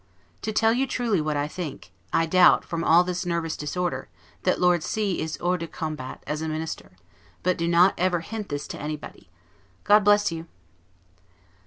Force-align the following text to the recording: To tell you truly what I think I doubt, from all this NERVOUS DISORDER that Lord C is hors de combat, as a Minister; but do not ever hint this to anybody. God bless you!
To 0.41 0.51
tell 0.51 0.73
you 0.73 0.87
truly 0.87 1.21
what 1.21 1.37
I 1.37 1.47
think 1.47 1.91
I 2.11 2.25
doubt, 2.25 2.65
from 2.65 2.83
all 2.83 3.03
this 3.03 3.23
NERVOUS 3.23 3.55
DISORDER 3.55 4.09
that 4.41 4.59
Lord 4.59 4.81
C 4.81 5.19
is 5.21 5.37
hors 5.39 5.59
de 5.59 5.67
combat, 5.67 6.23
as 6.25 6.41
a 6.41 6.47
Minister; 6.47 6.93
but 7.43 7.55
do 7.55 7.67
not 7.67 7.93
ever 7.99 8.21
hint 8.21 8.49
this 8.49 8.65
to 8.69 8.81
anybody. 8.81 9.29
God 9.83 10.03
bless 10.03 10.31
you! 10.31 10.47